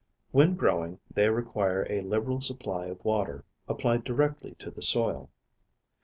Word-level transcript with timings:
When 0.31 0.55
growing, 0.55 0.99
they 1.13 1.29
require 1.29 1.85
a 1.87 2.01
liberal 2.01 2.41
supply 2.41 2.87
of 2.87 3.05
water, 3.05 3.45
applied 3.67 4.03
directly 4.03 4.55
to 4.57 4.71
the 4.71 4.81
soil. 4.81 5.29